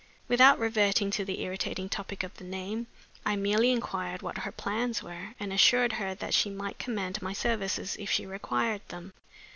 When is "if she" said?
7.99-8.25